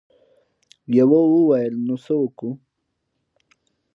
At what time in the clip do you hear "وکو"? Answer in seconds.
2.21-2.49